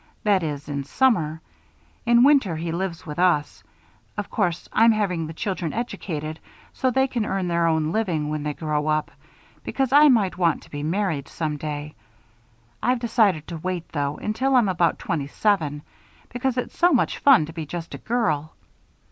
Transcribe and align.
That 0.23 0.41
is, 0.41 0.67
in 0.67 0.83
summer. 0.83 1.41
In 2.07 2.23
winter, 2.23 2.55
he 2.55 2.71
lives 2.71 3.05
with 3.05 3.19
us. 3.19 3.61
Of 4.17 4.31
course 4.31 4.67
I'm 4.73 4.91
having 4.93 5.27
the 5.27 5.33
children 5.33 5.73
educated 5.73 6.39
so 6.73 6.89
they 6.89 7.05
can 7.07 7.23
earn 7.23 7.47
their 7.47 7.67
own 7.67 7.91
living 7.91 8.27
when 8.31 8.41
they 8.41 8.55
grow 8.55 8.87
up, 8.87 9.11
because 9.63 9.91
I 9.93 10.09
might 10.09 10.39
want 10.39 10.63
to 10.63 10.71
be 10.71 10.81
married 10.81 11.27
some 11.27 11.55
day 11.55 11.93
I've 12.81 12.97
decided 12.97 13.47
to 13.49 13.57
wait, 13.59 13.89
though, 13.89 14.17
until 14.17 14.55
I'm 14.55 14.69
about 14.69 14.97
twenty 14.97 15.27
seven, 15.27 15.83
because 16.29 16.57
it's 16.57 16.75
so 16.75 16.91
much 16.93 17.19
fun 17.19 17.45
to 17.45 17.53
be 17.53 17.67
just 17.67 17.93
a 17.93 17.99
girl. 17.99 18.55